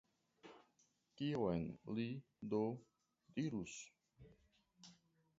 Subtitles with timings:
[1.17, 1.67] Kion
[1.99, 2.05] li
[2.53, 2.61] do
[3.35, 3.75] dirus?